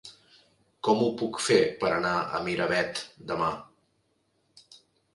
Com 0.87 1.03
ho 1.03 1.09
puc 1.19 1.37
fer 1.49 1.59
per 1.85 1.93
anar 1.99 2.15
a 2.17 2.41
Miravet 2.49 3.05
demà? 3.35 3.55